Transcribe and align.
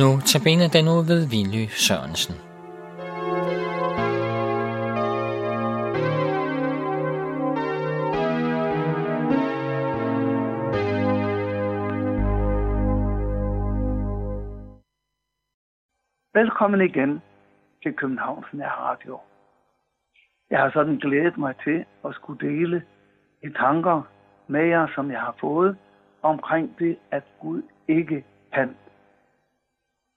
Nu 0.00 0.20
tabiner 0.32 0.68
den 0.68 0.88
ud 0.88 1.02
ved 1.10 1.20
Vinly 1.32 1.64
Sørensen. 1.84 2.34
Velkommen 16.34 16.80
igen 16.80 17.22
til 17.82 17.92
Københavns 17.92 18.46
Radio. 18.54 19.18
Jeg 20.50 20.58
har 20.58 20.70
sådan 20.70 20.96
glædet 20.96 21.38
mig 21.38 21.54
til 21.64 21.84
at 22.04 22.14
skulle 22.14 22.48
dele 22.48 22.82
de 23.42 23.52
tanker 23.52 24.02
med 24.46 24.64
jer, 24.64 24.86
som 24.94 25.10
jeg 25.10 25.20
har 25.20 25.36
fået 25.40 25.76
omkring 26.22 26.78
det, 26.78 26.96
at 27.10 27.22
Gud 27.40 27.62
ikke 27.88 28.24
kan. 28.52 28.76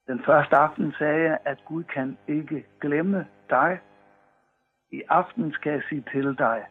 Den 0.09 0.23
første 0.23 0.55
aften 0.55 0.93
sagde 0.97 1.23
jeg, 1.23 1.39
at 1.45 1.65
Gud 1.65 1.83
kan 1.83 2.17
ikke 2.27 2.65
glemme 2.81 3.27
dig. 3.49 3.79
I 4.91 5.01
aften 5.09 5.51
skal 5.51 5.71
jeg 5.71 5.83
sige 5.89 6.03
til 6.11 6.37
dig, 6.37 6.65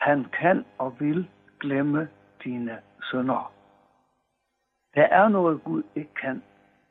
han 0.00 0.24
kan 0.24 0.64
og 0.78 1.00
vil 1.00 1.30
glemme 1.60 2.08
dine 2.44 2.80
sønder. 3.02 3.52
Der 4.94 5.02
er 5.02 5.28
noget, 5.28 5.64
Gud 5.64 5.82
ikke 5.94 6.14
kan. 6.14 6.42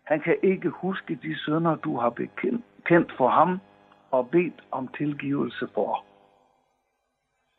Han 0.03 0.22
kan 0.22 0.38
ikke 0.44 0.70
huske 0.70 1.16
de 1.16 1.39
sønder, 1.39 1.75
du 1.75 1.98
har 1.98 2.09
bekendt 2.09 3.14
for 3.17 3.27
ham 3.27 3.59
og 4.11 4.30
bedt 4.30 4.64
om 4.72 4.88
tilgivelse 4.88 5.67
for. 5.73 6.05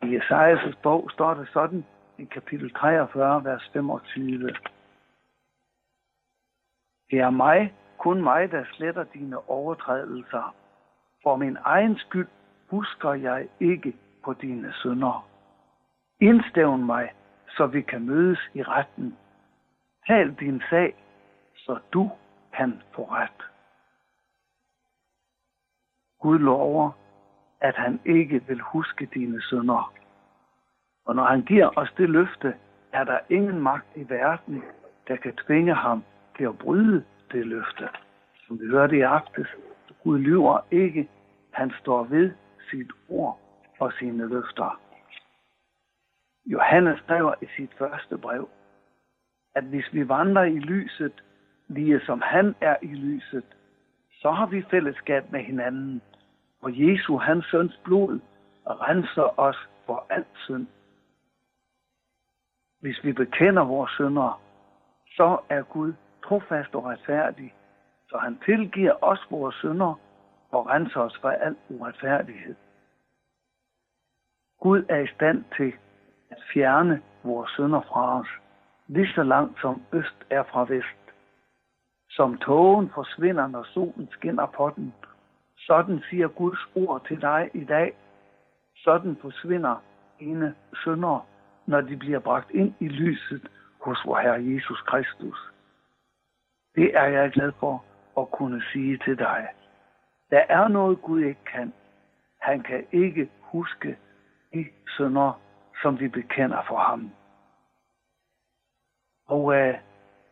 I 0.02 0.16
Esajas' 0.16 0.76
bog 0.82 1.10
står 1.10 1.34
det 1.34 1.48
sådan 1.52 1.84
i 2.18 2.24
kapitel 2.24 2.70
43, 2.70 3.44
vers 3.44 3.70
25. 3.72 4.48
Det 7.10 7.18
er 7.20 7.30
mig, 7.30 7.74
kun 8.04 8.22
mig, 8.22 8.50
der 8.50 8.64
sletter 8.64 9.04
dine 9.04 9.48
overtrædelser. 9.48 10.54
For 11.22 11.36
min 11.36 11.56
egen 11.64 11.98
skyld 11.98 12.28
husker 12.70 13.12
jeg 13.12 13.48
ikke 13.60 13.96
på 14.24 14.32
dine 14.32 14.72
sønder. 14.72 15.28
Indstævn 16.20 16.84
mig, 16.86 17.12
så 17.48 17.66
vi 17.66 17.82
kan 17.82 18.06
mødes 18.06 18.38
i 18.54 18.62
retten. 18.62 19.16
Tal 20.06 20.34
din 20.34 20.62
sag, 20.70 20.94
så 21.56 21.78
du 21.92 22.10
kan 22.56 22.82
få 22.94 23.04
ret. 23.04 23.42
Gud 26.20 26.38
lover, 26.38 26.90
at 27.60 27.74
han 27.74 28.00
ikke 28.04 28.44
vil 28.46 28.60
huske 28.60 29.08
dine 29.14 29.42
sønder. 29.42 29.92
Og 31.06 31.16
når 31.16 31.24
han 31.24 31.42
giver 31.42 31.78
os 31.78 31.92
det 31.96 32.10
løfte, 32.10 32.54
er 32.92 33.04
der 33.04 33.18
ingen 33.28 33.60
magt 33.60 33.96
i 33.96 34.08
verden, 34.08 34.62
der 35.08 35.16
kan 35.16 35.36
tvinge 35.36 35.74
ham 35.74 36.04
til 36.36 36.44
at 36.44 36.58
bryde 36.58 37.04
det 37.34 37.46
løfte. 37.46 37.88
Som 38.46 38.60
vi 38.60 38.66
hørte 38.66 38.96
i 38.96 39.00
aftes, 39.00 39.48
Gud 40.02 40.18
lyver 40.18 40.58
ikke, 40.70 41.08
han 41.50 41.72
står 41.80 42.04
ved 42.04 42.30
sit 42.70 42.90
ord 43.08 43.40
og 43.78 43.92
sine 43.98 44.28
løfter. 44.28 44.80
Johannes 46.46 46.98
skriver 46.98 47.34
i 47.42 47.46
sit 47.56 47.70
første 47.78 48.18
brev, 48.18 48.48
at 49.54 49.64
hvis 49.64 49.88
vi 49.92 50.08
vandrer 50.08 50.42
i 50.44 50.58
lyset, 50.58 51.24
lige 51.68 52.00
som 52.00 52.20
han 52.20 52.54
er 52.60 52.76
i 52.82 52.94
lyset, 52.94 53.44
så 54.20 54.30
har 54.30 54.46
vi 54.46 54.62
fællesskab 54.70 55.32
med 55.32 55.40
hinanden, 55.40 56.02
og 56.62 56.70
Jesu, 56.74 57.16
hans 57.16 57.46
søns 57.50 57.80
blod, 57.84 58.20
renser 58.66 59.40
os 59.40 59.56
for 59.86 60.06
alt 60.10 60.34
synd. 60.34 60.66
Hvis 62.80 63.04
vi 63.04 63.12
bekender 63.12 63.64
vores 63.64 63.90
synder, 63.90 64.42
så 65.06 65.38
er 65.48 65.62
Gud 65.62 65.92
trofast 66.24 66.74
og 66.74 66.84
retfærdig, 66.84 67.54
så 68.08 68.18
han 68.18 68.38
tilgiver 68.44 69.04
os 69.04 69.26
vores 69.30 69.54
synder 69.54 70.00
og 70.50 70.66
renser 70.66 71.00
os 71.00 71.18
fra 71.20 71.34
al 71.34 71.56
uretfærdighed. 71.68 72.54
Gud 74.60 74.84
er 74.88 74.98
i 74.98 75.06
stand 75.06 75.44
til 75.56 75.72
at 76.30 76.42
fjerne 76.52 77.02
vores 77.24 77.50
synder 77.50 77.80
fra 77.80 78.20
os, 78.20 78.28
lige 78.88 79.12
så 79.14 79.22
langt 79.22 79.60
som 79.60 79.82
øst 79.92 80.26
er 80.30 80.42
fra 80.42 80.64
vest. 80.64 81.04
Som 82.10 82.38
tågen 82.38 82.90
forsvinder, 82.94 83.46
når 83.46 83.62
solen 83.62 84.08
skinner 84.10 84.46
på 84.46 84.72
den, 84.76 84.94
sådan 85.56 86.02
siger 86.10 86.28
Guds 86.28 86.58
ord 86.74 87.06
til 87.06 87.20
dig 87.20 87.50
i 87.54 87.64
dag. 87.64 87.96
Sådan 88.76 89.16
forsvinder 89.20 89.82
ene 90.20 90.54
synder, 90.74 91.26
når 91.66 91.80
de 91.80 91.96
bliver 91.96 92.18
bragt 92.18 92.50
ind 92.50 92.74
i 92.80 92.88
lyset 92.88 93.48
hos 93.80 93.98
vor 94.06 94.18
Herre 94.18 94.54
Jesus 94.54 94.80
Kristus. 94.80 95.53
Det 96.74 96.96
er 96.96 97.04
jeg 97.04 97.30
glad 97.30 97.52
for 97.60 97.84
at 98.18 98.30
kunne 98.30 98.62
sige 98.72 98.98
til 99.04 99.18
dig. 99.18 99.48
Der 100.30 100.42
er 100.48 100.68
noget 100.68 101.02
Gud 101.02 101.20
ikke 101.22 101.44
kan. 101.52 101.72
Han 102.40 102.62
kan 102.62 102.86
ikke 102.92 103.30
huske 103.40 103.96
de 104.54 104.66
synder, 104.86 105.40
som 105.82 106.00
vi 106.00 106.08
bekender 106.08 106.62
for 106.68 106.78
ham. 106.78 107.10
Og 109.26 109.54
øh, 109.54 109.74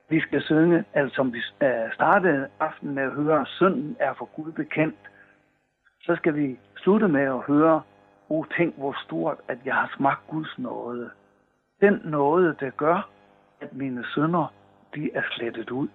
vi 0.08 0.20
skal 0.20 0.42
synge, 0.42 0.84
altså 0.94 1.14
som 1.14 1.32
vi 1.32 1.38
øh, 1.62 1.94
startede 1.94 2.48
aftenen 2.60 2.94
med 2.94 3.02
at 3.02 3.12
høre, 3.12 3.46
synden 3.46 3.96
er 4.00 4.14
for 4.14 4.24
Gud 4.24 4.52
bekendt 4.52 5.12
så 6.02 6.16
skal 6.16 6.34
vi 6.36 6.58
slutte 6.76 7.08
med 7.08 7.22
at 7.22 7.40
høre, 7.40 7.82
o 8.28 8.44
tænk 8.56 8.76
hvor 8.76 8.96
stort, 9.04 9.38
at 9.48 9.58
jeg 9.64 9.74
har 9.74 9.94
smagt 9.96 10.26
Guds 10.28 10.58
nåde. 10.58 11.10
Den 11.80 12.00
nåde, 12.04 12.56
der 12.60 12.70
gør, 12.70 13.10
at 13.60 13.72
mine 13.72 14.04
sønder, 14.14 14.52
de 14.94 15.10
er 15.14 15.22
slettet 15.30 15.70
ud. 15.70 15.88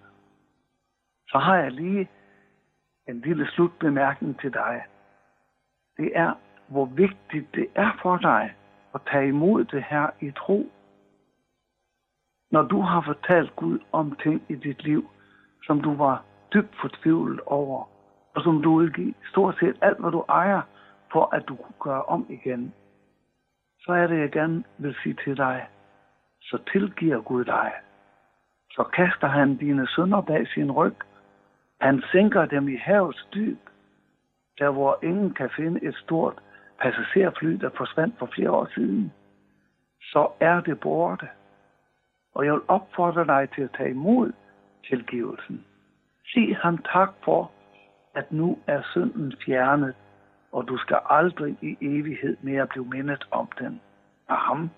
Så 1.28 1.38
har 1.38 1.56
jeg 1.56 1.72
lige 1.72 2.08
en 3.08 3.20
lille 3.20 3.46
slutbemærkning 3.46 4.40
til 4.40 4.52
dig. 4.52 4.84
Det 5.96 6.12
er, 6.14 6.32
hvor 6.68 6.84
vigtigt 6.84 7.54
det 7.54 7.66
er 7.74 7.98
for 8.02 8.16
dig 8.16 8.54
at 8.94 9.00
tage 9.10 9.28
imod 9.28 9.64
det 9.64 9.84
her 9.84 10.10
i 10.20 10.30
tro. 10.30 10.72
Når 12.50 12.62
du 12.62 12.80
har 12.80 13.00
fortalt 13.00 13.56
Gud 13.56 13.78
om 13.92 14.16
ting 14.22 14.42
i 14.48 14.54
dit 14.54 14.82
liv, 14.84 15.10
som 15.62 15.80
du 15.80 15.94
var 15.94 16.24
dybt 16.54 16.76
fortvivlet 16.80 17.40
over, 17.46 17.88
og 18.34 18.42
som 18.42 18.62
du 18.62 18.78
vil 18.78 18.92
give 18.92 19.14
stort 19.30 19.56
set 19.60 19.78
alt, 19.82 20.00
hvad 20.00 20.10
du 20.10 20.24
ejer, 20.28 20.62
for 21.12 21.34
at 21.34 21.48
du 21.48 21.56
kunne 21.56 21.80
gøre 21.80 22.02
om 22.02 22.26
igen, 22.28 22.74
så 23.80 23.92
er 23.92 24.06
det, 24.06 24.18
jeg 24.18 24.30
gerne 24.30 24.64
vil 24.78 24.96
sige 25.02 25.16
til 25.24 25.36
dig, 25.36 25.68
så 26.40 26.58
tilgiver 26.72 27.20
Gud 27.20 27.44
dig. 27.44 27.72
Så 28.70 28.82
kaster 28.92 29.26
han 29.26 29.56
dine 29.56 29.88
sønder 29.88 30.20
bag 30.20 30.48
sin 30.48 30.72
ryg. 30.72 30.96
Han 31.80 32.02
sænker 32.12 32.46
dem 32.46 32.68
i 32.68 32.76
havets 32.76 33.28
dyb, 33.34 33.58
der 34.58 34.70
hvor 34.70 34.98
ingen 35.02 35.34
kan 35.34 35.50
finde 35.56 35.84
et 35.84 35.94
stort 35.94 36.34
passagerfly, 36.80 37.52
der 37.52 37.70
forsvandt 37.76 38.18
for 38.18 38.26
flere 38.34 38.50
år 38.50 38.68
siden. 38.74 39.12
Så 40.00 40.28
er 40.40 40.60
det 40.60 40.80
borte. 40.80 41.28
Og 42.34 42.44
jeg 42.44 42.52
vil 42.52 42.62
opfordre 42.68 43.26
dig 43.26 43.48
til 43.54 43.62
at 43.62 43.74
tage 43.76 43.90
imod 43.90 44.32
tilgivelsen. 44.88 45.64
Sig 46.26 46.56
ham 46.56 46.78
tak 46.78 47.10
for, 47.24 47.50
at 48.14 48.32
nu 48.32 48.58
er 48.66 48.82
synden 48.82 49.34
fjernet, 49.44 49.94
og 50.52 50.68
du 50.68 50.76
skal 50.76 50.98
aldrig 51.10 51.56
i 51.62 51.76
evighed 51.80 52.36
mere 52.40 52.66
blive 52.66 52.84
mindet 52.86 53.28
om 53.30 53.48
den 53.58 53.80
af 54.28 54.36
ham. 54.36 54.70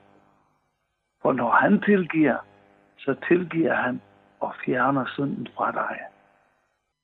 For 1.22 1.32
når 1.32 1.50
han 1.50 1.80
tilgiver, 1.80 2.36
så 2.98 3.14
tilgiver 3.28 3.74
han 3.74 4.00
og 4.40 4.54
fjerner 4.64 5.04
synden 5.06 5.48
fra 5.56 5.72
dig. 5.72 5.98